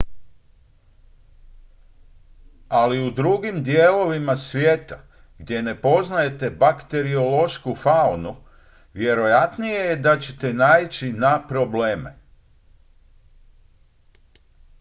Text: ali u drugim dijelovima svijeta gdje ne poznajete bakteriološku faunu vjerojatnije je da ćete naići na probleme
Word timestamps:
ali 2.69 3.07
u 3.07 3.11
drugim 3.11 3.63
dijelovima 3.63 4.35
svijeta 4.35 4.99
gdje 5.39 5.61
ne 5.61 5.81
poznajete 5.81 6.49
bakteriološku 6.49 7.75
faunu 7.75 8.35
vjerojatnije 8.93 9.79
je 9.85 9.95
da 9.95 10.19
ćete 10.19 10.53
naići 10.53 11.13
na 11.13 11.47
probleme 11.47 12.15